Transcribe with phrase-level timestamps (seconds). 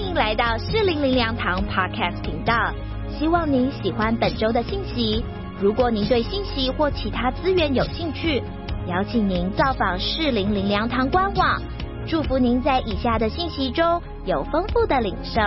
[0.00, 2.72] 欢迎来到四零零粮堂 Podcast 频道，
[3.18, 5.22] 希望您喜欢本周的信息。
[5.60, 8.42] 如果您对信息或其他资源有兴趣，
[8.88, 11.60] 邀请您造访四零零粮堂官网。
[12.08, 15.42] 祝福您在以下的信息中有丰富的领受。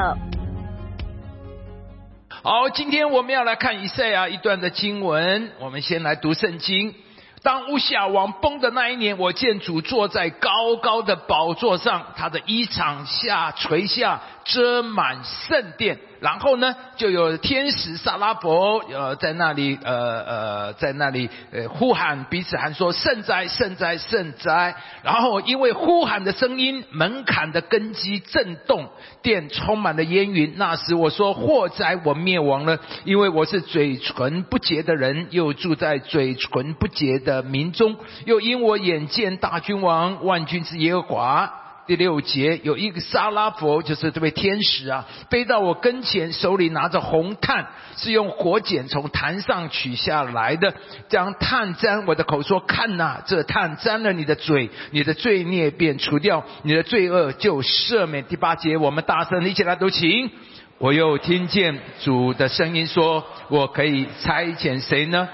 [2.29, 5.49] 好，今天我们要来看以赛亚一段的经文。
[5.59, 6.93] 我们先来读圣经。
[7.41, 15.99] 当乌夏王崩的那一年，我见主坐在高高的宝座上，他的衣裳下垂下，遮满圣殿。
[16.19, 28.87] 然后呢，就有天使萨拉伯，呃，在那里，呃呃，在那里，呃，呼喊，彼此喊说：“圣哉，圣哉，圣哉！”然后因为呼喊的声音，门槛的根基震动，
[29.21, 30.53] 殿充满了烟云。
[30.55, 32.79] 那时我说：“祸哉，我灭亡了！
[33.03, 41.53] 因为我是嘴唇不洁的人，又住在嘴唇不洁的民中，又因我眼见大君王万军之耶和华。”
[41.85, 47.67] 第六节有一个沙拉佛，就是这位天使啊，飞到我跟前，手里拿着红炭，
[47.97, 50.73] 是用火剪从坛上取下来的，
[51.09, 60.31] 将炭沾我的口，说：“看呐，这炭沾了你的嘴，你的罪孽便除掉，你的罪恶就赦免。”第八节，我们大声一起来读，请。
[60.79, 65.29] 我又听见主的声音说：“我可以差遣谁呢？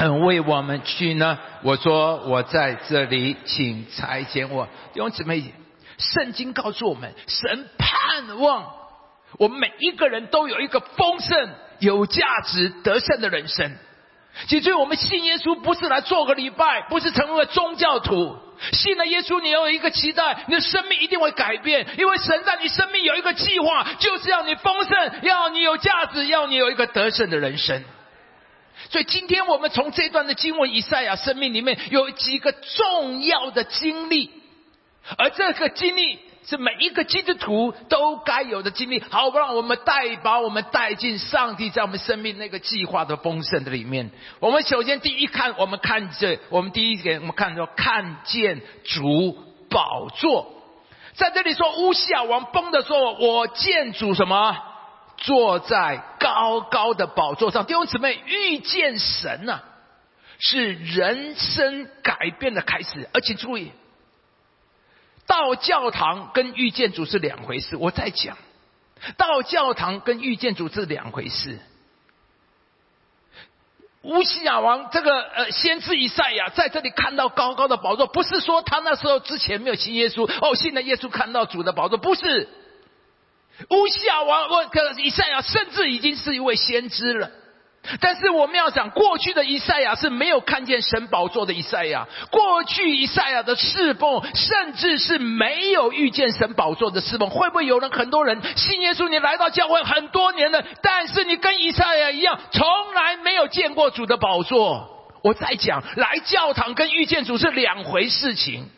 [0.00, 5.52] 嗯，为我们去呢？”我说：“我在这里，请裁剪我。”弟兄姊妹，
[5.98, 8.72] 圣经告诉我们，神盼望
[9.38, 13.72] 我们每一个人都有一个丰盛、有价值、得胜的人生。
[14.46, 18.36] 其实，我们信耶稣不是来做个礼拜，不是成为宗教徒。
[18.72, 27.82] 信了耶稣，你要有一个期待，你的生命一定会改变，因为神在你生命有一个计划，就是要你丰盛，要你有价值，要你有一个得胜的人生。
[28.90, 34.30] 所以，今天我们从这段的经文以赛亚生命里面有几个重要的经历。
[35.16, 44.10] 而这个经历是每一个基督徒都该有的经历，好让我们带把我们带进上帝在我们生命那个计划的丰盛的里面。
[44.40, 49.38] 我们首先第一看，我们看这，我们第一点，我们看说看见主
[49.70, 50.52] 宝座，
[51.14, 54.56] 在这里说乌西亚王崩的时候，我见主什么
[55.16, 57.66] 坐在高高的宝座上。
[57.66, 59.62] 弟兄姊妹，遇见神呐，
[60.38, 63.72] 是人生改变的开始，而且注意。
[65.26, 67.76] 到教堂跟遇见主是两回事。
[67.76, 68.36] 我在讲，
[69.16, 71.58] 到教堂跟遇见主是两回事。
[74.02, 82.48] 乌西亚王这个呃先知以赛亚在这里看到高高的宝座，不是说他那时候之前没有信耶稣，哦，信了耶稣看到主的宝座，不是。
[83.68, 87.30] 乌西亚王，我个以赛亚甚至已经是一位先知了。
[87.98, 92.06] 但是我们要讲，过去的以赛亚是没有看见神宝座的以赛亚。
[92.30, 97.30] 过去以赛亚的侍奉，甚至是没有遇见神宝座的侍奉。
[97.30, 105.08] 会不会有人很多人信耶稣，你来到教会很多年了，但是你跟以赛亚一样，从来没有见过主的宝座？
[105.22, 108.68] 我在讲，来教堂跟遇见主是两回事情。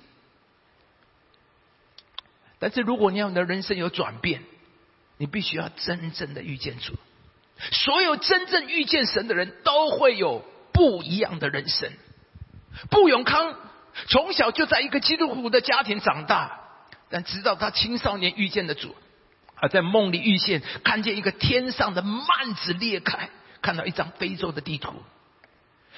[2.60, 4.44] 但是如果你要你的人生有转变，
[5.22, 6.94] 你必须要真正的遇见主。
[7.70, 11.92] 所有真正遇见神的人都会有不一样的人生。
[12.90, 13.54] 布永康
[14.08, 16.58] 从小就在一个基督徒的家庭长大，
[17.08, 18.96] 但直到他青少年遇见了主，
[19.54, 23.30] 而在梦里遇见，看见一个天上的幔子裂开，
[23.60, 24.92] 看到一张非洲的地图。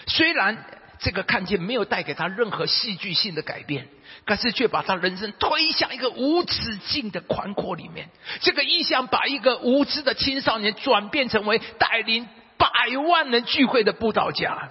[0.07, 0.67] 虽然
[0.99, 3.89] 这个看见没有带给他任何戏剧性的改变。
[4.27, 8.09] 可是却把他人生推向一个无止境的宽阔里面。
[8.41, 12.69] 这个意象把一个无知的青少年转变成为带领百
[13.09, 14.71] 万人聚会的布道家。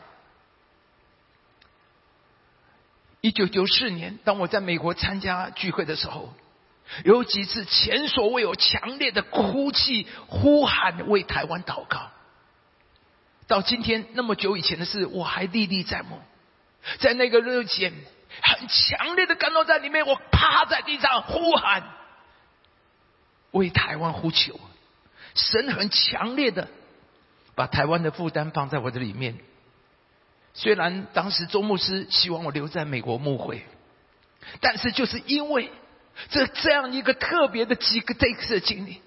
[3.21, 6.33] 一九九四年，当我在美国参加聚会的时候，
[7.05, 12.09] 有几次前所未有强烈的哭泣、呼喊，为台湾祷告。
[13.47, 16.19] 到今天那么久以前的事，我还历历在目。
[16.99, 17.93] 在那个日间。
[18.41, 21.83] 很强烈的感动在里面，我趴在地上呼喊，
[23.51, 24.59] 为台湾呼求。
[25.35, 26.67] 神很强烈的
[27.53, 29.37] 把台湾的负担放在我的里面。
[30.55, 33.63] 虽然当时周牧师希望我留在美国牧会，
[34.61, 35.71] 但是就是因为
[36.31, 38.99] 这这样一个特别的几个这次的经历，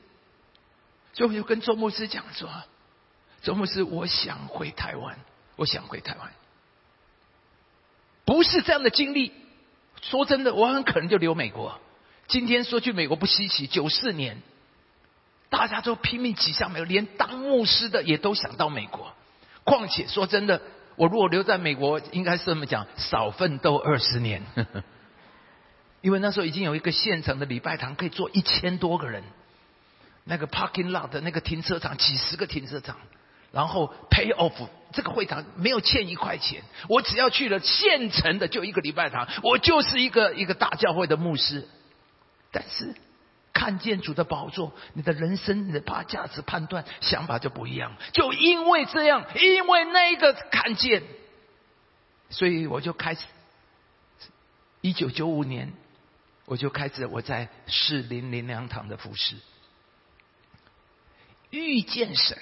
[1.14, 2.48] 所以我就跟周牧师讲说
[3.46, 5.16] ：“周牧师，我想回台湾，
[5.54, 6.32] 我想回台湾。”
[8.26, 9.32] 不是这样的经历，
[10.02, 11.80] 说真的，我很可能就留美国。
[12.26, 14.42] 今天说去美国不稀奇，九四年
[15.48, 19.14] 大家都拼命挤向美国，连当牧师的也都想到美国。
[19.62, 20.60] 况且说真的，
[20.96, 24.42] 我如果留在美国，应该是这么讲，少奋斗二十年。
[26.02, 29.22] 因为那时候已经有一个现成的礼拜堂，可以坐一千多个人。
[30.24, 32.96] 那个 parking lot 的那个停车场，几十个停车场，
[33.56, 41.66] 然后 pay off 这个会堂没有欠一块钱，我只要去了现成的就一个礼拜堂，我就是一个一个大教会的牧师。
[42.52, 42.94] 但是
[43.54, 47.96] 看见主的宝座，你的人生、你的把价值判断想法就不一样。
[48.12, 51.02] 就因为这样，因为那个看见，
[52.28, 53.22] 所以我就开始。
[54.82, 55.72] 一九九五年，
[56.44, 59.36] 我就开始我在士林林良堂的服侍。
[61.50, 62.38] 遇见神，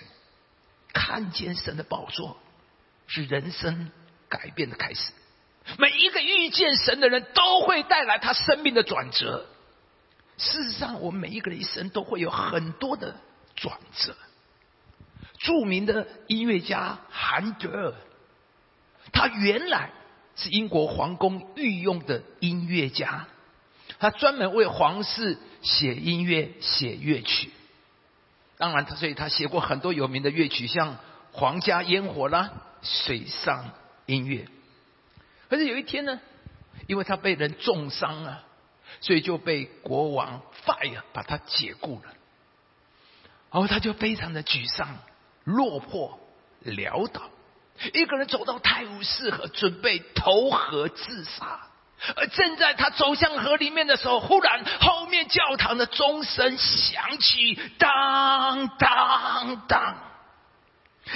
[0.94, 2.38] 看见神的宝座，
[3.06, 3.91] 是人生
[4.31, 5.12] 改变的开始。
[5.79, 9.46] 每一个遇见神的人都会带来他生命的转折。
[10.38, 13.17] 事实上，我们每一个人一生都会有很多的
[13.56, 14.17] 转折。
[15.38, 17.94] 著名的音乐家韩德尔，
[19.12, 19.91] 他原来
[20.37, 23.26] 是英国皇宫御用的音乐家，
[23.99, 27.50] 他专门为皇室写音乐、写乐曲。
[28.56, 30.93] 当然，他所以他写过很多有名的乐曲，像
[31.33, 32.53] 《皇家烟火》啦，
[33.06, 33.73] 《水上
[34.06, 34.45] 音乐》。
[35.51, 36.21] 可是有一天呢，
[36.87, 38.43] 因为他被人重伤啊，
[39.01, 42.12] 所以就被国王 fire 把他解雇了。
[43.51, 44.99] 然后他就非常的沮丧、
[45.45, 46.19] 落魄、
[46.65, 47.23] 潦倒，
[47.93, 51.61] 一个人走到泰晤士河，准备投河自杀。
[52.17, 54.94] 而正在他走向河里面的时候，忽然后
[55.25, 59.97] 教堂的钟声响起，当当当。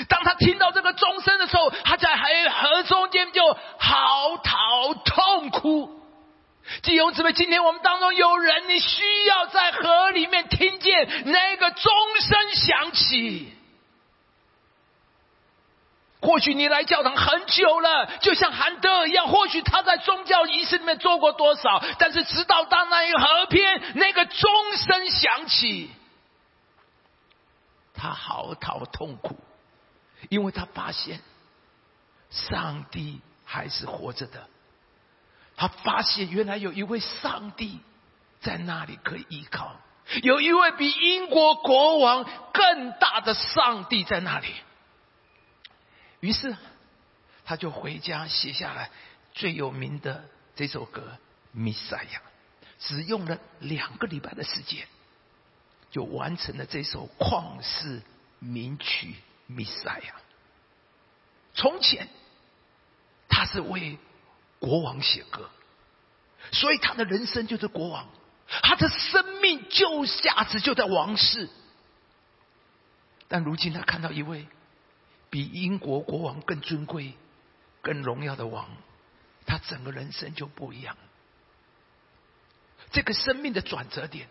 [0.08, 3.42] 当他听到这个钟声的时候，他在海河中间就
[3.78, 6.02] 嚎啕痛哭。
[6.82, 13.57] 弟兄姊妹，今天我们当中有人，你需要在河里面听见那个钟声响起。
[16.20, 19.28] 或许你来教堂很久了，就像韩德一样。
[19.28, 25.90] 或许他在宗教仪式里面做过多少，但是直到当那一个河边那个钟声响起，
[27.94, 29.38] 他嚎啕痛苦，
[30.28, 31.20] 因为他发现
[32.30, 34.48] 上帝还是活着的。
[35.56, 37.78] 他发现原来有一位上帝
[38.40, 39.76] 在那里可以依靠，
[40.22, 44.52] 有一位比英国国王更大的上帝在那里。
[46.20, 46.56] 于是，
[47.44, 48.90] 他就回家写下来
[49.32, 50.24] 最有名的
[50.56, 51.00] 这首歌
[51.52, 52.18] 《弥赛亚》，
[52.80, 54.86] 只用了两个礼拜的时间，
[55.92, 58.02] 就完成了这首旷世
[58.40, 59.12] 名曲
[59.46, 60.12] 《弥赛亚》。
[61.54, 62.08] 从前，
[63.28, 63.96] 他是为
[64.58, 65.48] 国王写歌，
[66.50, 68.08] 所以他的人生就是国王，
[68.48, 71.48] 他的生命就价值就在王室。
[73.28, 74.48] 但如今，他看到一位。
[75.30, 77.12] 比英国国王更尊贵、
[77.82, 78.66] 更荣耀的王，
[79.46, 80.96] 他整个人生就不一样。
[82.90, 84.28] 这个生命的转折点，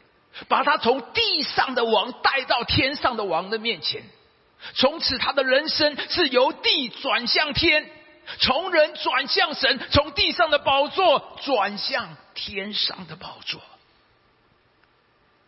[0.47, 4.03] 把他从地上的王带到天上的王的面前。
[4.73, 7.87] 从此，他的人生是由地转向天，
[8.39, 13.61] 从人转向神，从地上的宝座转向天上的宝座。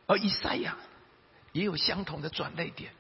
[0.05, 0.77] 而以赛亚
[1.51, 2.91] 也有相同的转泪点。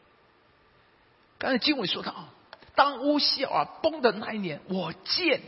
[1.37, 2.29] 刚才经文说到。
[2.75, 5.41] 当乌西尔崩的那一年，我见，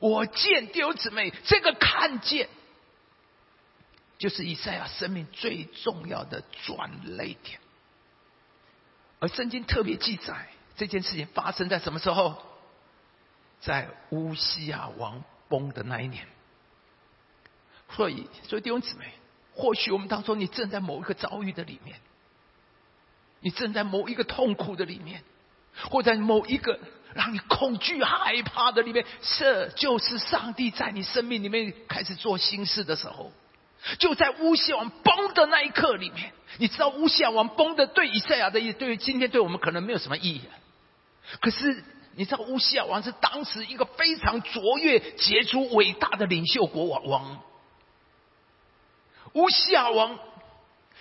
[0.00, 2.48] 我见弟兄姊妹，这个看见，
[4.18, 7.58] 就是以赛亚生命最重要的转泪点。
[9.18, 12.36] 而圣经特别记载这件事情发生在什么时候？
[13.58, 16.26] 在乌西亚王崩的那一年。
[17.90, 19.10] 所以，所以弟兄姊妹，
[19.54, 21.98] 或许我们当中你正在某一个遭遇的里面，
[23.40, 25.24] 你正在某一个痛苦的里面。
[25.90, 26.78] 或在某一个
[27.14, 29.04] 让你恐惧害怕的里面，
[29.38, 33.32] 这就是上帝在你生命里面开始做新事的时候。
[33.98, 40.42] 就在乌西王崩的那一刻里面，你知道乌西王崩的对以赛亚的意，对于今天对我们可能没有什么意义。
[41.40, 41.84] 可是
[42.16, 47.40] 你知道乌西王是当时一个非常卓越、杰出、伟大的领袖国王王。
[49.34, 50.18] 乌西王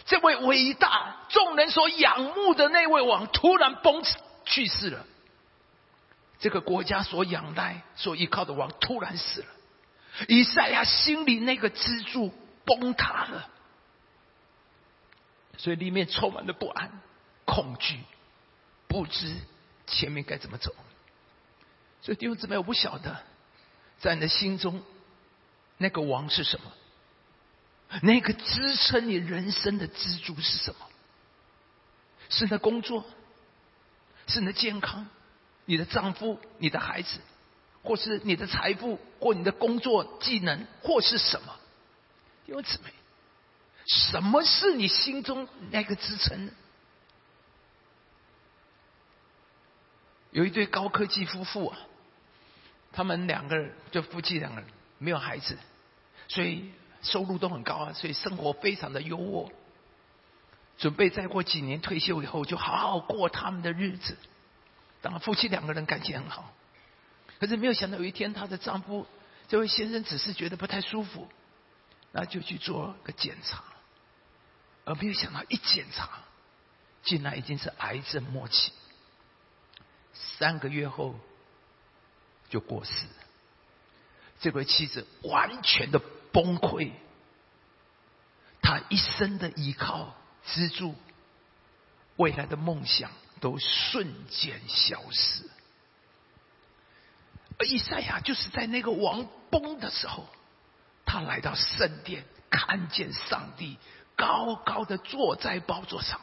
[0.05, 4.03] 这位伟大、众人所仰慕的那位王，突然崩。
[4.45, 5.05] 去世了，
[6.39, 9.47] 这个国家所仰赖、所依靠的王突然死了，
[10.27, 12.33] 以赛亚心里那个支柱
[12.65, 13.49] 崩塌了，
[15.57, 17.01] 所以里面充满了不安、
[17.45, 17.99] 恐惧，
[18.87, 19.35] 不知
[19.87, 20.73] 前面该怎么走。
[22.01, 23.23] 所以弟兄姊妹，我不晓得，
[23.99, 24.83] 在你的心中，
[25.77, 26.71] 那个王是什么？
[28.01, 30.87] 那个支撑你人生的支柱是什么？
[32.29, 33.05] 是那工作？
[34.27, 35.07] 是你的健康，
[35.65, 37.19] 你的丈夫，你的孩子，
[37.83, 41.55] 或是你的财富，或你的工作技能，或是什么？
[42.45, 42.91] 弟兄姊妹，
[43.85, 46.51] 什么是你心中那个支撑？
[50.31, 51.79] 有一对高科技夫妇啊，
[52.91, 55.57] 他们两个人就夫妻两个人没有孩子，
[56.27, 59.51] 所以收入都很高啊，所以生活非常的优渥。
[60.77, 64.17] 准备再过几年退休以后，就好好过他们的日子。
[65.01, 66.51] 当然，夫妻两个人感情很好，
[67.39, 69.05] 可是没有想到有一天，她的丈夫
[69.47, 71.29] 这位先生只是觉得不太舒服，
[72.11, 73.63] 那就去做个检查，
[74.83, 76.09] 而没有想到一检查，
[77.03, 78.73] 竟然已经是癌症末期。
[80.13, 81.19] 三个月后
[82.49, 83.05] 就过世，
[84.39, 85.99] 这位妻子完全的
[86.31, 86.91] 崩溃，
[88.61, 90.15] 她一生的依靠、
[90.47, 90.95] 支柱、
[92.17, 95.43] 未来的梦想都瞬间消失。
[97.57, 100.27] 而以赛亚就是在那个王崩的时候，
[101.05, 103.77] 他来到圣殿，看见上帝
[104.15, 106.19] 高高的坐在宝座上，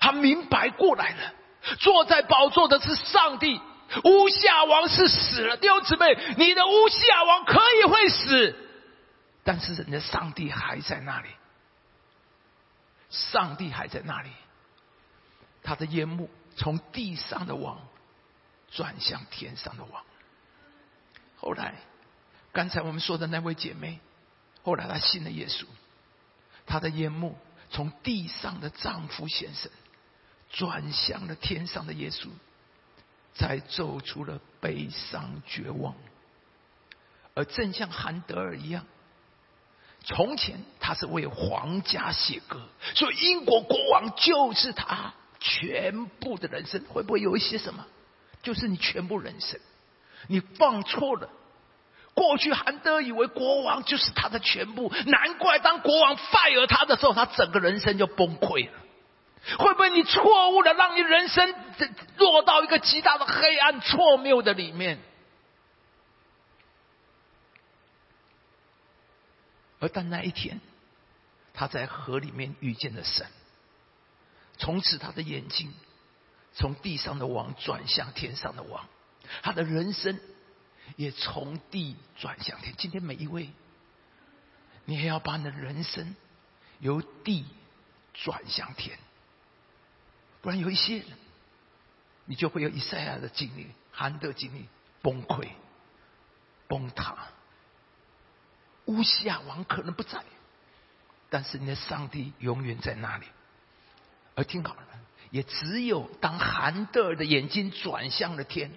[0.00, 1.34] 他明白过来了。
[1.78, 3.60] 坐在宝座的是上帝，
[4.04, 5.56] 乌夏王是死了。
[5.56, 6.06] 弟兄姊妹，
[6.36, 8.56] 你的乌夏王可以会死，
[9.44, 11.28] 但是人的上帝还在那里，
[13.12, 14.30] 上帝还在那里。
[15.62, 17.80] 他的眼目从地上的王
[18.72, 20.04] 转向天上的王。
[21.36, 21.76] 后来，
[22.52, 24.00] 刚才我们说的那位姐妹，
[24.64, 25.66] 后来她信了耶稣，
[26.66, 27.38] 她的眼目
[27.70, 29.70] 从地上的丈夫先生。
[30.54, 32.28] 转向了天上的耶稣，
[33.32, 35.94] 才走出了悲伤绝望，
[37.32, 38.84] 而正像韩德尔一样，
[40.04, 42.60] 从前他是为皇家写歌，
[42.94, 46.82] 所以英国国王就是他全部的人生。
[46.88, 47.84] 会不会有一些什么？
[48.42, 49.60] 就是你全部人生，
[50.28, 51.28] 你放错了。
[52.14, 58.72] 过去韩德以为国王就是他的全部，难怪当国王废了他的时候，他整个人生就崩溃了。
[59.58, 61.54] 会不会你错误的让你人生
[62.16, 64.98] 落到一个极大的黑暗错谬的里面？
[69.82, 70.60] 而当那一天，
[71.52, 73.26] 他在河里面遇见了神，
[74.56, 75.74] 从此他的眼睛
[76.54, 78.86] 从地上的王转向天上的王，
[79.42, 80.20] 他的人生
[80.94, 82.72] 也从地转向天。
[82.78, 83.50] 今天每一位，
[84.84, 86.14] 你也要把你的人生
[86.78, 87.44] 由地
[88.14, 88.96] 转向天。
[90.42, 91.08] 不然有一些人，
[92.26, 94.68] 你就会有以赛亚的经历、韩德经历
[95.02, 95.48] 崩溃、
[96.68, 97.26] 崩塌。
[98.86, 100.22] 乌西亚王可能不在，
[101.30, 103.26] 但是你的上帝永远在那里。
[104.34, 104.80] 而听好了，
[105.30, 108.72] 也只有当韩德尔的眼睛转向了天，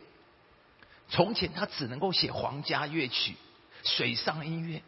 [1.10, 3.36] 从前他只能够写皇家乐曲、
[3.84, 4.82] 水上音乐，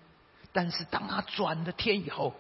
[0.52, 2.36] 但是当他转了天以后，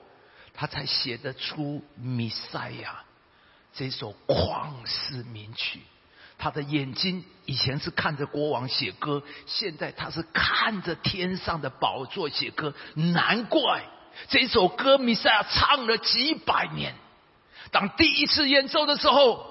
[0.53, 3.03] 他才写得出弥赛亚。
[3.73, 5.81] 这首旷世名曲，
[6.37, 12.73] 他的眼睛以前是看着国王写歌，现在他是看着天上的宝座写歌。
[12.95, 13.81] 难怪
[14.29, 16.93] 这首歌米赛亚唱了几百年。
[17.71, 19.45] 当第一次演奏的时候，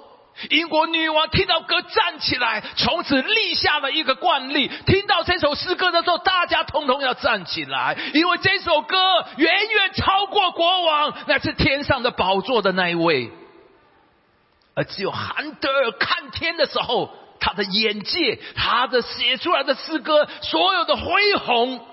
[0.50, 8.96] 英国女王听到歌站起来，从此立下了一个惯例：听到这首诗歌的时候，大家通通要站起来，因为这首歌
[9.36, 13.30] 远远超过国王，那是天上的宝座的那一位。
[14.76, 21.86] 而只有韩德尔看天的时候，他的眼界，他的写出来的诗歌，所有的恢宏，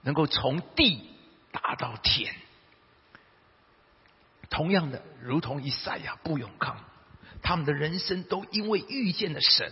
[0.00, 1.06] 能够从地
[1.52, 2.34] 达到天。
[4.48, 6.82] 同样的，如同以赛亚、布永康，
[7.42, 9.70] 他们的人生都因为遇见了神，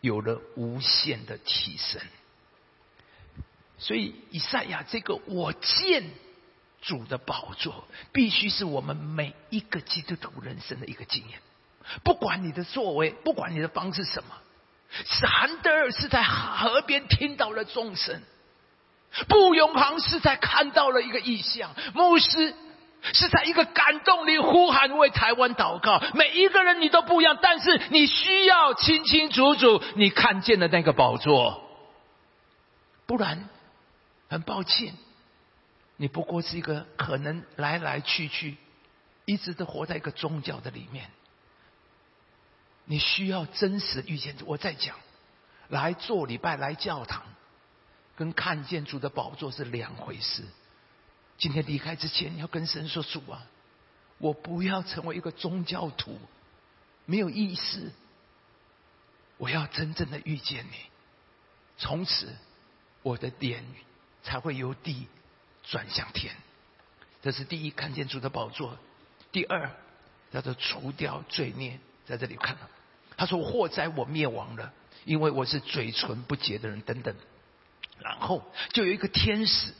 [0.00, 2.00] 有了无限的提升。
[3.78, 6.04] 所以，以赛亚这个我见。
[6.80, 11.38] 主的宝座必须是我们每一个基督徒人生的一个经验，
[12.02, 14.30] 不管你的作为，不管你的方式什么。
[15.04, 18.20] 是韩德尔是在河边听到了众生，
[19.28, 22.54] 布永航是在看到了一个异象，牧师
[23.12, 26.02] 是在一个感动里呼喊为台湾祷告。
[26.14, 31.62] 每一个人你都不一样，但是你需要清清楚楚你看见的那个宝座，
[33.06, 33.48] 不然
[34.28, 34.94] 很抱歉。
[36.00, 38.56] 你不过是一个可能来来去去，
[39.26, 41.10] 一直都活在一个宗教的里面。
[42.86, 44.34] 你需要真实遇见。
[44.46, 44.96] 我在讲，
[45.68, 47.22] 来做礼拜、来教堂，
[48.16, 50.42] 跟看见主的宝座是两回事。
[51.36, 53.44] 今天离开之前，你要跟神说：“主啊，
[54.16, 56.18] 我不要成为一个宗教徒，
[57.04, 57.92] 没有意思。
[59.36, 60.76] 我要真正的遇见你，
[61.76, 62.34] 从此
[63.02, 63.62] 我的脸
[64.22, 65.06] 才会由地。”
[65.70, 66.34] 转向天，
[67.22, 68.70] 这是第一，看见主的宝座；
[69.30, 69.70] 第二，
[70.32, 71.78] 叫做除掉罪孽。
[72.04, 72.62] 在这里看到，
[73.16, 74.72] 他说：“祸灾我灭亡了，
[75.04, 77.14] 因为我是嘴唇不洁的人。”等等。
[78.00, 79.72] 然后就有一个天使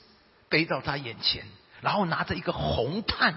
[0.49, 1.45] 背到他眼前，
[1.81, 3.35] 然后拿着一个红炭，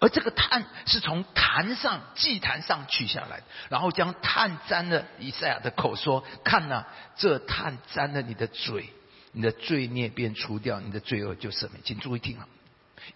[0.00, 6.84] 而这个炭是从坛上祭坛上取下来，然后将炭沾了以赛亚的口，说：“看呐，
[7.16, 8.92] 这炭沾了你的嘴，
[9.34, 12.48] 你的罪孽便除掉，你的罪恶就赦免。”请注意听啊！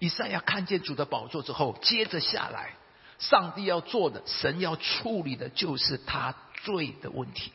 [0.01, 2.75] 以赛亚看见主的宝座之后，接着下来，
[3.19, 6.35] 上帝要做的，神要处理的就是他
[6.65, 7.53] 罪的问题。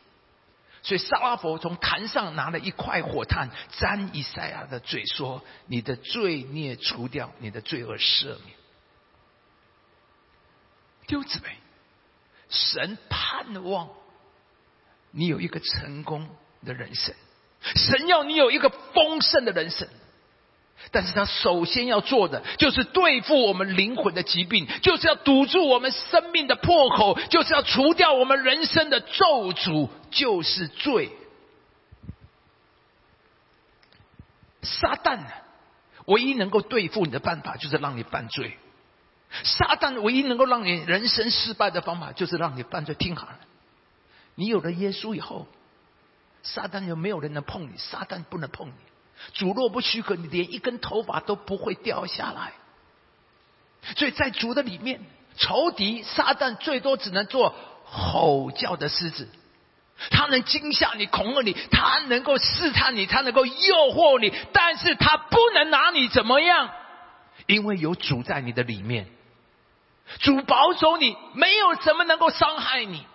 [0.81, 8.57] 所以，萨拉佛从坛上拿了一块火炭，沾以赛亚的嘴，说：“你的罪孽除掉，你的罪恶赦免。”
[11.07, 11.57] 丢子妹，
[12.49, 13.89] 神盼望
[15.11, 16.27] 你有一个成功
[16.65, 17.13] 的人生，
[17.75, 19.87] 神要你有一个丰盛的人生。
[20.91, 31.09] 但是他首先要做的，就是对付我们灵魂的疾病，就是要堵住我们生命的破口，就是要除掉我们人生的咒诅，就是罪。
[34.61, 35.19] 撒旦
[36.05, 38.57] 唯一能够对付你的办法，就是让你犯罪。
[39.43, 42.93] 撒旦唯一能够让你人生失败的方法，就是让你犯罪。
[42.93, 43.39] 听好了，
[44.35, 45.47] 你有了耶稣以后，
[46.43, 48.73] 撒旦就没有人能碰你，撒旦不能碰你。
[49.33, 52.51] 主若不许可，你连一根头发都不会掉下来。
[53.95, 55.01] 所以在主的里面，
[55.37, 59.29] 仇敌撒旦最多只能做吼叫的狮子，
[60.09, 63.53] 他能惊吓你、恐吓你，他能够试探你，他能够诱
[63.93, 66.69] 惑你，但是他不能拿你怎么样，
[67.47, 69.07] 因为有主在你的里面，
[70.19, 73.05] 主保守你，没有什么能够伤害你。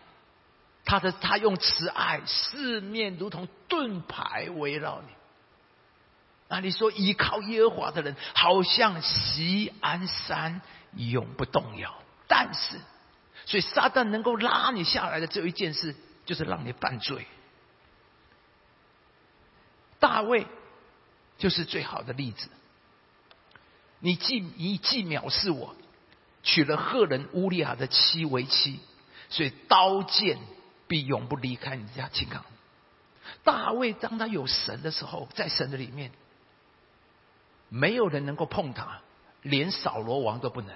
[0.88, 5.12] 他的他用慈爱四面如同盾牌围绕你。
[6.48, 10.62] 那你说依靠耶和华的人，好像锡安山
[10.96, 11.94] 永不动摇。
[12.26, 12.80] 但是，
[13.44, 17.26] 所以撒旦能够拉你下来的只有一件事，就是让你犯罪。
[20.00, 20.46] 大卫
[21.36, 22.48] 就是最好的例子。
[24.00, 25.76] 你既你既藐视我，
[26.42, 28.80] 娶了赫人乌利亚的妻为妻，
[29.28, 30.38] 所以刀剑
[30.88, 32.08] 必永不离开你家。
[32.08, 32.42] 情感。
[33.44, 36.10] 大卫当他有神的时候，在神的里面。
[37.70, 39.02] 没有人能够碰他，
[39.42, 40.74] 连扫罗王都不能。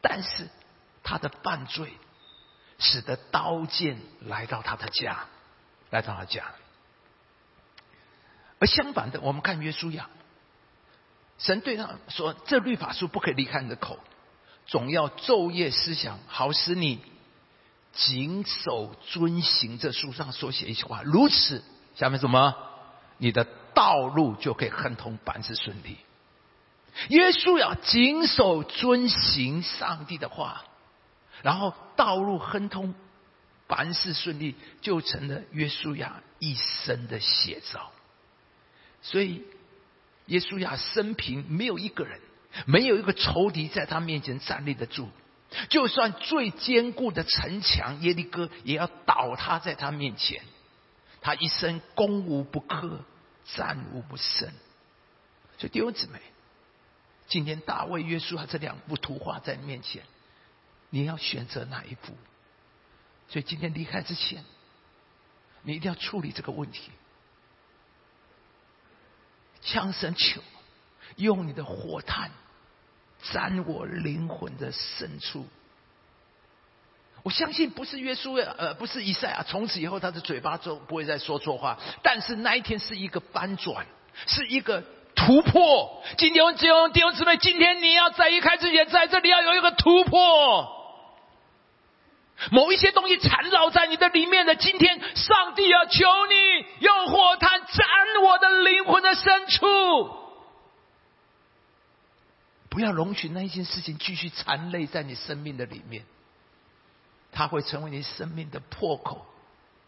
[0.00, 0.48] 但是
[1.02, 1.92] 他的犯罪，
[2.78, 5.26] 使得刀剑来到他的家，
[5.90, 6.44] 来到他家。
[8.60, 10.08] 而相反的，我们看约书亚，
[11.38, 13.98] 神对他说：“这律法书不可以离开你的口，
[14.66, 17.00] 总要昼夜思想，好使你
[17.92, 21.02] 谨守遵行这书上所写一句话。
[21.02, 21.62] 如此，
[21.94, 22.54] 下面什么？
[23.18, 25.98] 你的。”道路就可以亨通，凡事顺利。
[27.10, 30.64] 耶稣要谨守遵行上帝的话，
[31.42, 32.92] 然后道路亨通，
[33.68, 37.92] 凡事顺利，就成了耶稣亚一生的写照。
[39.00, 39.44] 所以，
[40.26, 42.20] 耶稣亚生平没有一个人，
[42.66, 45.08] 没有一个仇敌在他面前站立得住。
[45.68, 50.42] 就算最坚固的城墙耶利哥，也要倒塌在他面前。
[51.20, 53.04] 他一生攻无不克。
[53.56, 54.50] 战无不胜，
[55.56, 56.20] 所以弟兄姊妹，
[57.28, 60.02] 今天大卫、约书亚这两幅图画在面前，
[60.90, 62.14] 你要选择哪一幅？
[63.30, 64.44] 所以今天离开之前，
[65.62, 66.90] 你一定要处理这个问题。
[69.62, 70.42] 枪声求，
[71.16, 72.30] 用你的火炭
[73.22, 75.46] 沾我灵魂的深处。
[77.24, 81.78] 我相信不是约书亚，呃，不是以赛亚，从此以后他的嘴巴就不会再说错话。
[82.02, 83.86] 但是那一天是一个翻转，
[84.26, 84.82] 是一个
[85.14, 86.02] 突破。
[86.16, 90.76] 今天弟兄弟兄姊妹，今天你要在一开之前，在这里要有一个突破。
[92.52, 99.66] 某一些东西缠绕在你的里面的，今天上帝要求你用火炭沾我的灵魂的深处，
[102.68, 106.04] 不要容许那一件事情继续缠累在你生命的里面。
[107.30, 109.26] 它会成为你生命的破口，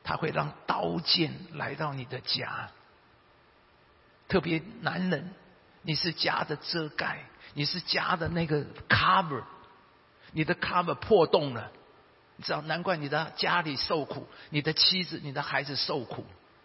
[0.05, 2.71] 它会让刀剑来到你的家。
[4.29, 5.35] 特别男人，
[5.83, 9.43] 你是家的遮盖，你是家的那个 cover，
[10.33, 11.73] 你的 cover 破洞了，
[12.37, 12.61] 你知道？
[12.63, 16.25] 难怪你的家里受苦，你的妻子、你的孩子受苦，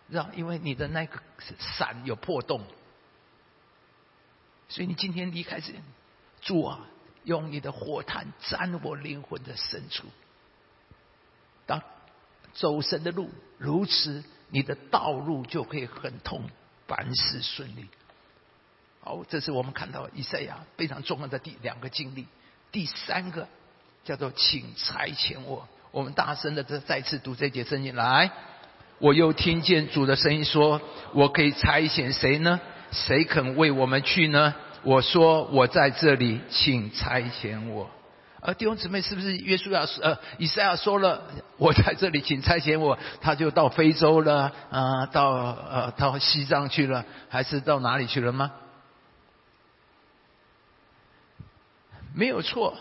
[0.09, 0.29] 知道？
[0.35, 1.19] 因为你的那个
[1.77, 2.65] 伞有破洞。
[4.67, 5.73] 所以你今天离开这，
[6.45, 6.79] 主啊，
[7.23, 10.05] 用你的火炭沾我灵魂的深处。
[11.65, 11.81] 当
[12.53, 16.43] 走神的路，如此你的道路就可以很通，
[16.87, 17.89] 凡事顺利。
[19.01, 22.27] 好，这是我们看到以赛亚非常重要的第两个经历。
[22.71, 23.47] 第三个
[24.03, 25.67] 叫做请差遣我。
[25.89, 28.31] 我们大声的再再次读这节圣经来。
[28.99, 30.79] 我又听见主的声音说
[31.13, 32.59] ：“我可以差遣谁呢？
[32.91, 34.53] 谁肯为我们去呢？”
[34.85, 37.89] 我说：“我在这里，请差遣我。”
[38.39, 41.23] 而弟兄姊妹，是不是约书亚呃以赛亚说了
[41.57, 48.51] ：“我在这里，请差遣我。”他就到非洲了啊，到呃到西藏去了，还是到哪里去了吗？
[52.13, 52.77] 没有错，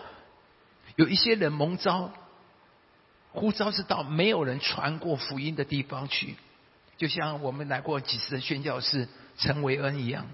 [0.97, 2.12] 有一些人蒙召，
[3.33, 6.37] 呼召是到没有人传过福音的地方去，
[6.99, 10.27] 就像我们来过几次的宣教士陈维恩一样，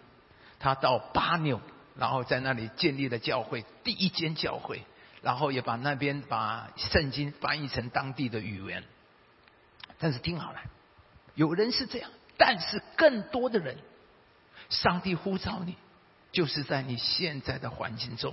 [0.61, 1.61] 他到巴纽，
[1.97, 4.85] 然后在那里建立了教会，第一间教会，
[5.23, 8.85] 然后也把那边把圣经翻译成当地的语言。
[9.99, 10.61] 但是听好了，
[11.35, 13.79] 有人是这样，但是更多的人，
[14.69, 15.75] 上帝呼召你，
[16.31, 18.33] 就是在你现在的环境中。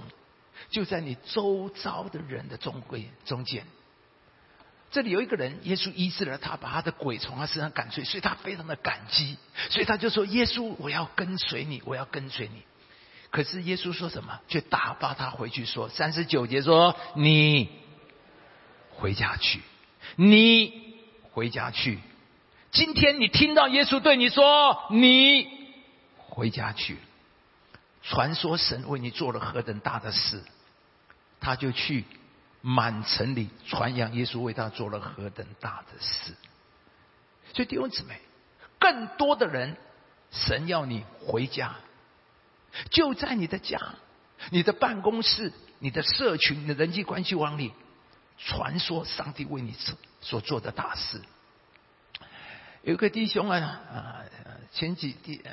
[0.69, 3.65] 就在你周遭的人的中会中间，
[4.89, 9.37] 这里有一个人，耶稣医治了他，把他的鬼从他身上赶出，所以他非常的感激，
[9.69, 12.63] 所以他就说：“耶稣，我要跟随你，我要跟随你。”
[13.29, 14.39] 可是耶稣说什么？
[14.47, 17.69] 却打发他回去说：“三十九节说，你
[18.91, 19.59] 回家去，
[20.15, 20.71] 你
[21.31, 21.99] 回家去。
[22.71, 25.47] 今天你听到耶稣对你说，你
[26.17, 26.97] 回家去。”
[28.03, 30.41] 传说神为你做了何等大的事，
[31.41, 32.05] 他就去
[32.61, 36.33] 满城里传扬耶稣为他做了何等大的事。
[37.53, 38.19] 所以弟兄姊妹，
[38.79, 39.77] 更多的人，
[40.31, 41.75] 神要你回家，
[42.91, 43.79] 就在你的家、
[44.49, 47.73] 你的办公室、你的社群、你的人际关系网里，
[48.37, 51.21] 传说上帝为你所所做的大事。
[52.83, 54.23] 有一个弟兄啊啊。
[54.73, 55.51] 前几第呃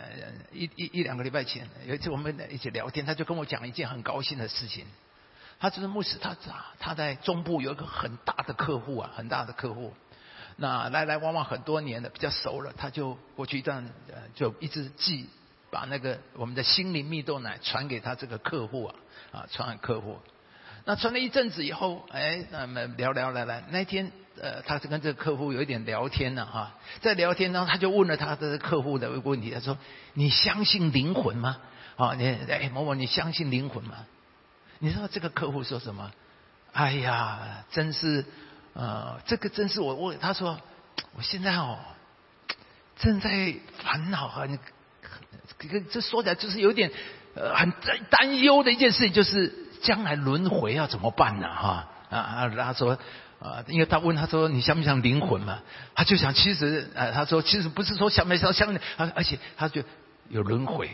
[0.53, 4.85] 一一一两个礼拜前，有一次我们一起聊天，他就跟我讲一件很高兴的事情。
[5.65, 6.37] 他就是牧师，他
[6.79, 9.95] 他在中部有一个很大的客户啊，很大的客户。
[10.57, 15.27] 那来来往往很多年的，比较熟了，他就过去一段呃，就一直寄
[15.71, 18.95] 把那个我们的心灵蜜豆奶传给他这个客户啊
[19.33, 20.19] 啊，传给客户。
[20.85, 24.13] 那传了一阵子以后，哎，那么聊聊来来那天。
[24.43, 29.79] 呃，他是跟这个客户有一点聊天呢，哈，在聊天当中，他就问了他的客户的一个问题，他说
[30.13, 31.57] ：“你相信灵魂吗？”
[31.97, 34.05] 啊，你哎，某某，你相信灵魂吗？
[34.85, 36.13] 你知道这个客户说什么？
[36.75, 38.23] 哎呀，真是，
[38.75, 40.61] 呃，这个真是我我他说，
[41.17, 41.79] 我现在哦，
[42.99, 44.59] 正在烦恼和，你
[45.59, 46.91] 这个这说起来就是有点
[47.35, 47.73] 呃很
[48.11, 51.49] 担忧的一件事情，就是将来轮回要怎么办呢？
[51.49, 52.99] 哈啊啊，他说。
[53.41, 55.59] 啊，因为他问他说：“你相不相信灵魂嘛？”
[55.95, 59.83] 他就想，其实，呃，他说，其实不是说相不相信，而而且他就
[60.31, 60.91] 有轮回。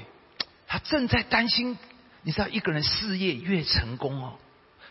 [0.67, 1.79] 他正在担心，
[2.23, 4.35] 你知道，一个人事业越成功哦，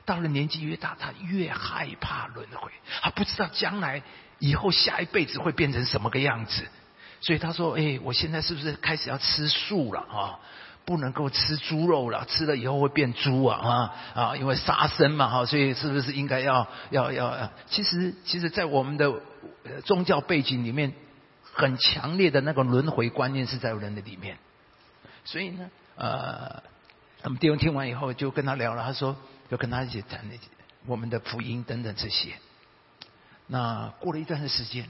[0.05, 2.71] 到了年纪越大，他越害怕轮回。
[3.01, 4.01] 他不知道将来
[4.39, 6.67] 以后下一辈子会变成什么个样子，
[7.21, 10.39] 所以他说：“哎，我现在是不是开始要吃素了啊？”
[10.85, 14.35] 不能够吃猪肉了，吃了以后会变猪啊啊啊！
[14.35, 17.51] 因为杀生嘛哈，所以是不是应该要要要？
[17.69, 19.13] 其实其实，在我们的
[19.85, 20.93] 宗教背景里面，
[21.53, 24.39] 很强烈的那个轮回观念是在人的里面。
[25.25, 26.63] 所以呢，呃，
[27.23, 29.15] 我们弟兄听完以后就跟他聊了，他说
[29.51, 30.21] 就跟他一起谈
[30.85, 32.29] 我们的福音等等这些。
[33.47, 34.87] 那过了一段的时间，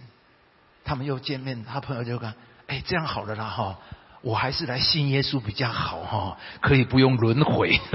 [0.83, 2.33] 他们又见面，他朋友就讲
[2.67, 3.79] ：“哎，这样好了啦哈。”
[4.21, 7.79] 我还是来信耶稣比较好哈，可以不用轮回。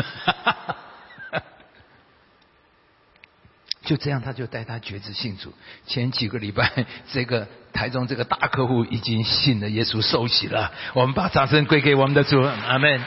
[3.85, 5.53] 就这样，他就带他觉知信主。
[5.87, 10.73] 前几个礼拜，这个台中这个大客户已经信了耶稣，受洗了。
[10.95, 13.05] 我们把掌声归给我们的主，阿门。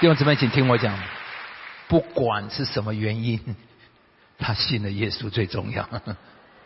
[0.00, 0.98] 弟兄姊妹，请听我讲，
[1.88, 3.56] 不管是什么原因，
[4.38, 5.88] 他信了耶稣最重要。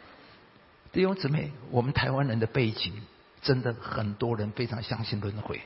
[0.93, 3.03] 弟兄姊妹，我们台湾人的背景。
[3.41, 5.63] 真的很多人非常相信轮回，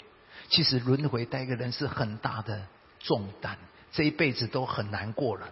[0.50, 2.66] 其实轮回带给人是很大的
[3.00, 3.56] 重担，
[3.92, 5.48] 这一辈子都很难过了，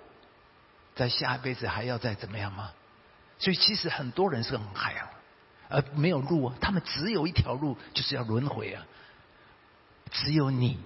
[0.95, 2.73] 在下一辈子还要再怎么样吗？
[3.39, 5.11] 所以其实很多人是很害啊，
[5.71, 8.85] 而没有路啊，他们只有一条路，就是要轮回啊，
[10.11, 10.79] 只有你，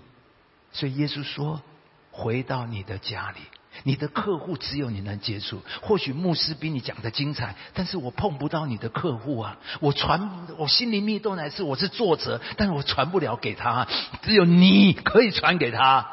[0.74, 1.62] 所以耶稣说，
[2.10, 3.38] 回到你的家里。
[3.82, 9.58] 你的客户只有你能接触，或许牧师比你讲的精彩，但是我碰不到你的客户啊！
[9.80, 13.88] 我传我心灵蜜豆奶是我是作者，但是我传不了给他，
[14.22, 16.08] 只有你可以传给他。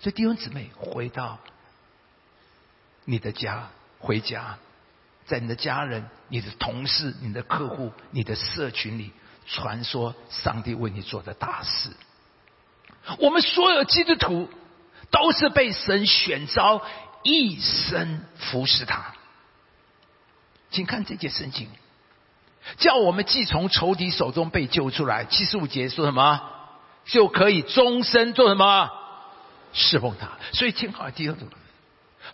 [0.00, 1.38] 所以弟兄姊妹，回到
[3.04, 3.68] 你的家，
[4.00, 4.58] 回家，
[5.24, 9.12] 在你的家人、你的同事、你的客户、你的社群里，
[9.46, 11.90] 传说上帝为你做的大事。
[13.18, 14.48] 我们所有基督徒
[15.10, 16.82] 都是被神选召，
[17.22, 19.14] 一生服侍他。
[20.70, 21.68] 请看这节圣经，
[22.76, 25.24] 叫我们既从仇敌手中被救出来。
[25.24, 26.40] 七十五节说什么？
[27.06, 28.90] 就可以终身做什么？
[29.72, 30.28] 侍奉他。
[30.52, 31.46] 所以听好基督徒，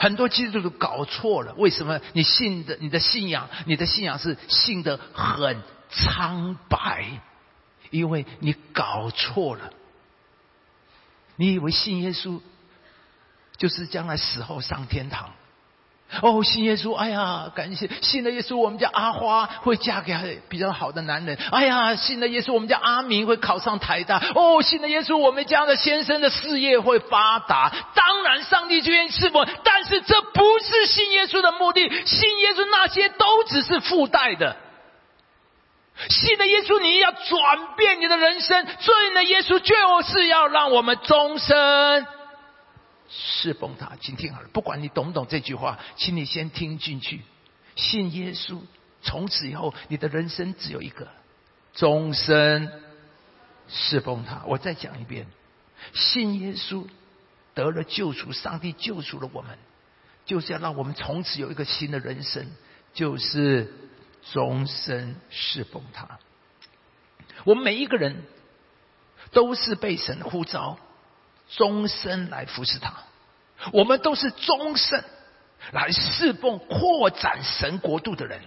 [0.00, 1.54] 很多基督徒搞错了。
[1.54, 2.00] 为什么？
[2.12, 7.20] 你信的你的信仰，你的信仰是信的很苍白，
[7.90, 9.70] 因为你搞错了。
[11.36, 12.40] 你以为信耶稣
[13.56, 15.30] 就是将来死后上天堂？
[16.20, 21.36] 哦，信耶稣，哎呀，感谢信了耶稣，我们家阿花会嫁给比较好的男人。
[21.50, 24.22] 哎呀，信了耶稣，我们家阿明会考上台大。
[24.34, 27.72] 哦，信了耶稣，我们家的先生的事业会发达。
[27.94, 31.80] 当然，上帝就愿意赐福，但是这不是信耶稣的目的。
[32.06, 34.56] 信耶稣那些都只是附带的。
[36.09, 38.66] 信了耶稣，你要转变你的人生。
[38.66, 42.07] 信了耶稣，就是要让我们终身。
[43.09, 44.48] 侍奉他，请听好了。
[44.52, 47.22] 不管你懂不懂这句话，请你先听进去。
[47.76, 48.61] 信耶稣，
[49.02, 51.07] 从此以后，你的人生只有一个，
[51.74, 52.72] 终身
[53.68, 54.42] 侍奉他。
[54.46, 55.26] 我再讲一遍：
[55.92, 56.87] 信耶稣，
[57.54, 59.59] 得了救赎，上帝救赎了我们，
[60.24, 62.50] 就是要让我们从此有一个新的人生，
[62.94, 63.72] 就是
[64.32, 66.18] 终身侍奉他。
[67.44, 68.24] 我们每一个人
[69.32, 70.78] 都是被神呼召。
[71.56, 72.94] 终身来服侍他，
[73.70, 75.04] 我们都是终身
[75.72, 78.40] 来侍奉、扩展神国度的人。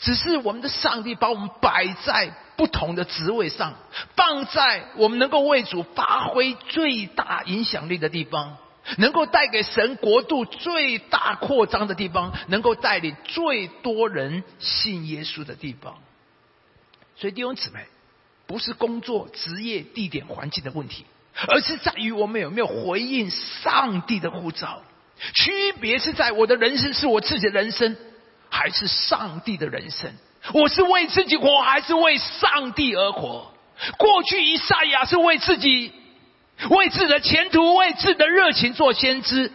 [0.00, 3.74] 只是我们的上帝把我们摆在不同的职位上，
[4.16, 8.58] 放在我们能够为主发挥最大影响力的地方，
[8.98, 15.98] 能够带给神国度最大扩张的地方，能够带领最多人信耶稣的地方。
[17.16, 17.86] 所以弟兄姊妹，
[18.46, 21.04] 不是工作、职业、地点、环境的问题。
[21.46, 24.82] 而是在于我们有没有回应上帝的呼召，
[25.32, 27.96] 区别是在我的人生是我自己的人生，
[28.50, 30.12] 还是上帝的人生？
[30.52, 33.54] 我是为自己活，还是为上帝而活？
[33.96, 35.92] 过去以赛亚是为自己、
[36.68, 39.50] 为自己的前途、为自己的热情做先知，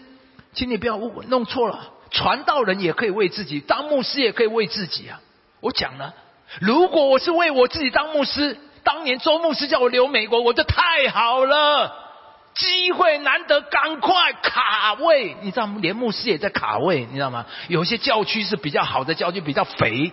[0.53, 1.91] 请你不要误弄错了。
[2.11, 5.19] 传道人也可以为自己，当牧师也可以为自己啊！
[5.59, 6.13] 我讲了，
[6.59, 8.57] 如果我是为我自己当牧师。
[8.83, 11.91] 当年周牧师叫我留美国，我就太好了，
[12.53, 15.35] 机会难得，赶快卡位。
[15.41, 17.47] 你知道，连牧师也在卡位，你知道吗？
[17.67, 20.11] 有些教区是比较好的教区，比较肥；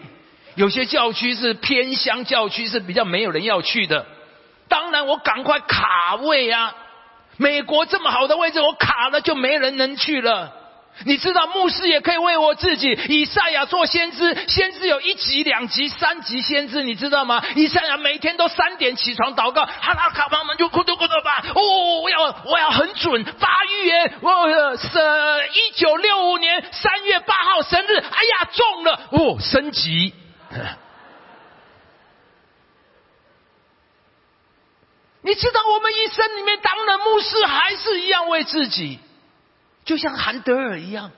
[0.54, 4.06] 有些教区是偏乡教区，是比较没有人要去的。
[4.68, 6.74] 当然，我赶快卡位啊！
[7.42, 10.52] 美国这么好的位置，我卡了就没人能去了。
[11.04, 17.42] 你知道牧师也可以为我自己以赛亚做先知，先知有一级、两级、三级先知，你知道吗？
[17.56, 21.42] 以赛亚每天都三点起床祷告，哈拉卡邦们就咕嘟咕嘟吧。
[21.54, 24.12] 哦，我要我要很准发预言。
[24.20, 24.88] 我是
[25.54, 30.12] 一九六五年三月八号生日，哎呀中了哦，升级。
[35.22, 38.98] 你知道我们一生里面当了牧师，还是一样为自己。
[39.84, 41.10] 就像韩德尔一样，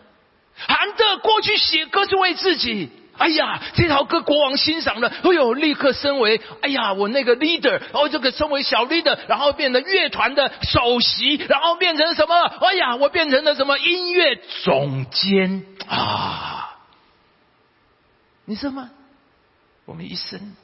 [0.56, 2.90] 韩德尔过去写歌是为自己。
[3.16, 12.34] 哎呀，这条歌国王欣赏了，哎呦，立刻升为哎呀，我那个 leader，然后这个升为小 leader，然后变成乐团的首席，然后变成什么？
[12.66, 16.76] 哎呀，我变成了什么音乐总监啊？
[18.46, 18.90] 你知道吗？
[19.84, 20.56] 我们一生，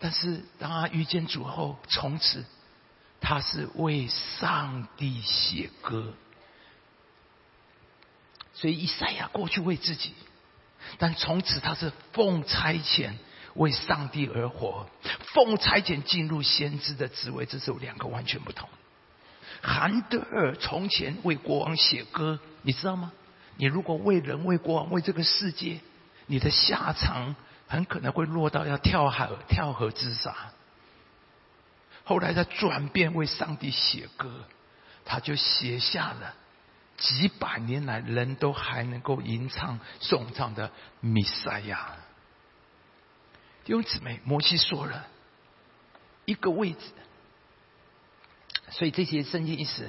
[0.00, 2.44] 但是当他遇见主后，从此
[3.20, 6.14] 他是为上帝写歌。
[8.54, 10.14] 所以以赛亚过去为自己，
[10.98, 13.12] 但从此他是奉差遣
[13.54, 14.86] 为上帝而活，
[15.34, 18.68] 奉差遣进入先知的职位，这是两个完全不同。
[19.62, 23.12] 韩德尔从前为国王写歌，你知道吗？
[23.56, 25.80] 你如果为人、为国王、为这个世界，
[26.26, 27.36] 你的下场
[27.70, 30.34] 很可能会落到要跳海、跳河自杀。
[32.02, 34.44] 后来他转变为上帝写歌，
[35.04, 36.34] 他就写下了。
[36.96, 41.96] 几百年来，人都还能够吟唱颂唱的弥赛亚。
[43.64, 45.06] 弟兄姊妹，摩西说了
[46.24, 46.80] 一个位置，
[48.70, 49.88] 所以这些圣经意思，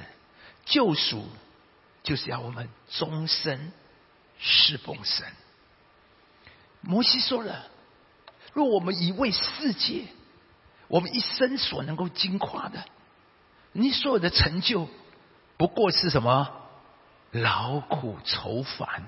[0.64, 1.28] 救赎
[2.04, 3.72] 就是要我们终身
[4.38, 5.26] 侍奉神。
[6.80, 7.66] 摩西说了，
[8.52, 10.04] 若我们以为世界，
[10.88, 12.84] 我们一生所能够经夸的，
[13.72, 14.88] 你所有的成就，
[15.56, 16.48] 不过是什么？
[17.30, 19.04] 劳苦愁烦，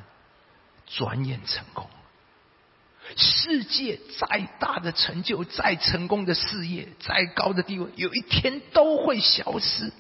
[0.87, 1.89] 转眼成功。
[3.17, 9.93] 世界再大的成就、再成功的事业、再高的地位，有一天都会消失，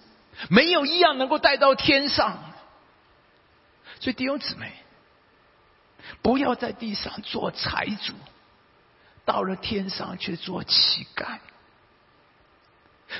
[0.48, 2.38] 没有一样能够带到天上。
[4.00, 4.72] 所以弟兄姊妹，
[6.22, 8.14] 不要在地上做财主，
[9.24, 11.38] 到了天上去做乞丐。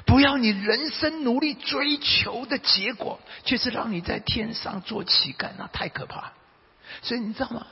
[0.06, 6.32] 不要你人生努力追求的结果，却是让你在天上做乞丐，那太可怕。
[7.02, 7.66] 所以你知道吗？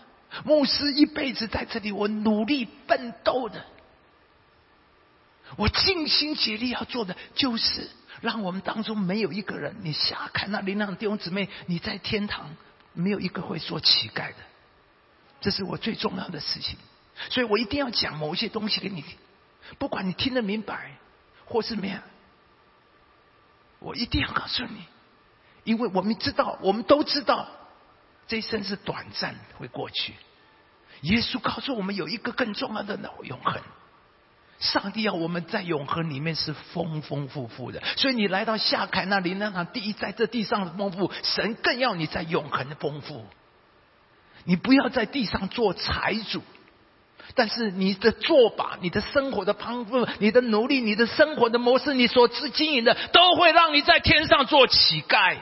[0.45, 3.65] 牧师一辈子在这里，我努力奋斗的，
[5.57, 7.91] 我尽心竭力要做的，就是
[8.21, 12.55] 让我们当中没有一个人，你下看那林亮弟兄姊妹，你在天堂
[12.95, 14.37] 没有一个会做乞丐的，
[15.41, 16.79] 这是我最重要的事情。
[17.31, 19.17] 所以我一定要讲某一些东西给你听，
[19.79, 20.93] 不管你听得明白
[21.45, 21.99] 或是没有，
[23.79, 24.85] 我一定要告诉你，
[25.65, 27.49] 因为我们知道，我们都知道。
[28.29, 30.15] 这一生是短暂，会过去。
[31.03, 33.61] 耶稣告诉我们，有一个更重要的永恒。
[34.61, 43.27] 上帝要我们在永恒里面是丰丰富富的，所以你来到夏凯那里，那场第一在这地上的丰富，神更要你在永恒的丰富。
[44.45, 46.43] 你不要在地上做财主，
[47.35, 55.39] 但是你的做法、你的生活的方式、你的努力、你的生活的模式、你所自经营的，都会让你在天上做乞丐。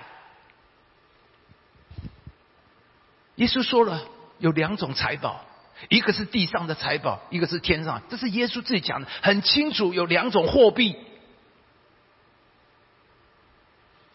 [3.37, 4.03] 耶稣说了，
[4.39, 5.45] 有两种财宝，
[5.89, 8.03] 一个是地上的财宝，一个是天上。
[8.11, 9.95] 这是耶稣自己讲的，很清楚。
[9.95, 10.95] 有两种货币，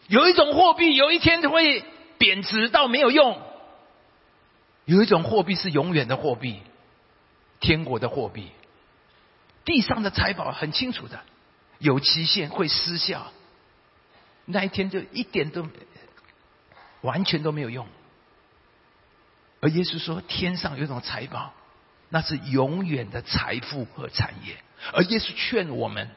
[0.06, 1.84] 有一种货币有一天会
[2.18, 3.34] 贬值到没有用；
[4.84, 6.60] 有一种货币是永远的货币，
[7.60, 8.50] 天国的货币。
[9.64, 11.20] 地上的财宝很清楚的，
[11.78, 13.32] 有期限会失效，
[14.44, 15.66] 那一天就一点都
[17.00, 17.86] 完全都没有用。
[19.60, 21.52] 而耶稣说：“天上有一种财宝，
[22.10, 24.56] 那是永远的财富和产业。”
[24.92, 26.10] 而耶稣劝我们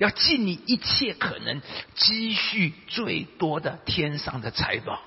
[0.00, 1.62] 要尽你一切可能
[1.94, 5.00] 积蓄最多的天上的财宝。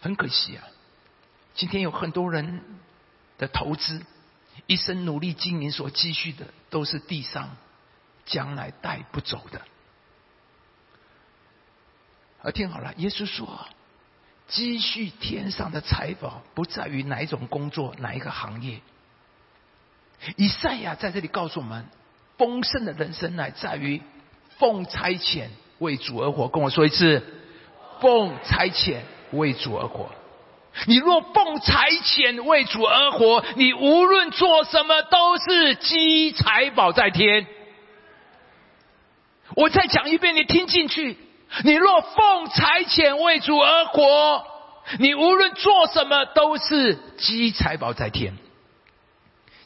[0.00, 0.64] 很可惜啊，
[1.54, 2.62] 今天有很多人
[3.38, 4.04] 的投资，
[4.66, 7.56] 一生努力经营所积蓄的，都是地上
[8.24, 9.62] 将来带不走的。
[12.42, 13.66] 而听好了，耶稣说。
[14.48, 18.80] 积蓄天上的财宝，不在于哪一种工作、哪一个行业。
[20.36, 21.84] 以赛亚在这里告诉我们，
[22.38, 24.00] 丰盛的人生乃在于
[24.58, 25.48] 奉差遣
[25.80, 26.46] 为主而活。
[26.46, 27.24] 跟我说一次，
[28.00, 29.00] 奉差遣
[29.32, 30.12] 为主而活。
[30.84, 37.46] 你若奉财遣为主而活，你无论做什么都是积财宝在天。
[39.54, 41.16] 我再讲一遍，你听进去。
[41.64, 44.44] 你若奉财遣为主而活，
[44.98, 48.36] 你无论做什么都是积财宝在天。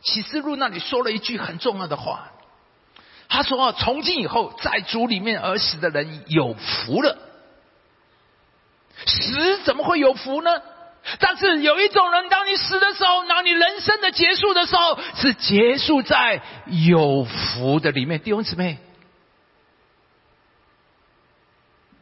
[0.02, 2.30] 启示录那里说了一句很重要的话，
[3.28, 7.18] 他说：“从今以后，在主里面而死的人有福了。
[9.06, 10.50] 死怎么会有福呢？
[11.18, 18.20] 但是有一种人，当你死的时候，当你人生的结束的时候，是结束在有福的里面。
[18.20, 18.78] 弟兄姊妹。”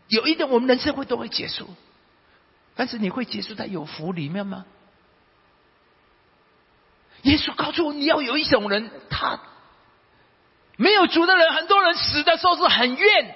[0.09, 1.69] 有一点，我们人生会都会结束，
[2.75, 4.65] 但是你会结束在有福里面吗？
[7.23, 9.39] 耶稣告诉我，你要有一种人，他
[10.77, 13.35] 没有主的人，很多人死的时候是很怨，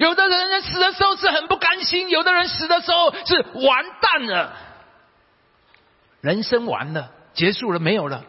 [0.00, 4.56] 有的人死的时候是很不甘心，有的人死的时候是完蛋了，
[6.20, 8.24] 人生完了，结束了，没有了。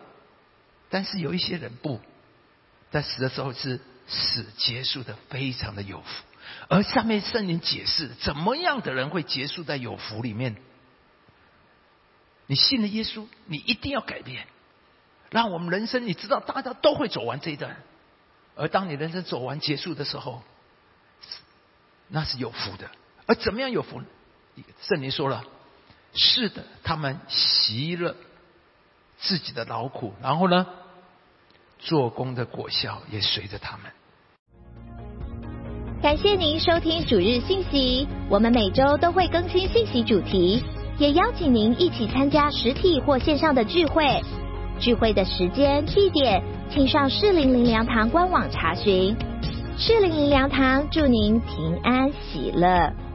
[0.89, 1.99] 但是有一些人不
[2.91, 3.79] 在死的时候是。
[4.11, 6.23] 死结束的非常的有福，
[6.67, 10.55] 而下面圣灵解释，怎么样的人会结束在有福里面？
[12.47, 14.47] 你信了耶稣，你一定要改变，
[15.29, 17.77] 让我们人生你知道，大家都会走完这一段，
[18.55, 20.41] 而当你人生走完结束的时候，
[22.09, 22.89] 那是有福的。
[23.25, 24.05] 而怎么样有福呢？
[24.81, 25.43] 圣灵说了，
[26.13, 28.15] 是的，他们习了
[29.19, 30.65] 自己的劳苦，然后呢，
[31.77, 33.91] 做工的果效也随着他们。
[36.01, 40.63] 感谢您收听主日信息，我们每周都会更新信息主题，
[40.97, 44.21] 也邀请您一起参加实体或线上的聚会。
[44.79, 49.15] 聚会的时间、地点，请上适龄灵粮堂官网查询。
[49.81, 53.08] 适龄灵粮堂祝您平安喜乐。